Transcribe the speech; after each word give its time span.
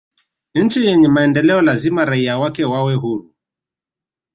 nchi 0.55 0.85
yenye 0.85 1.07
maendeleo 1.07 1.61
lazima 1.61 2.05
raia 2.05 2.39
wake 2.39 2.65
wawe 2.65 2.93
huru 2.95 3.35